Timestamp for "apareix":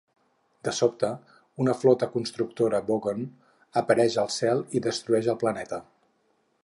3.83-4.19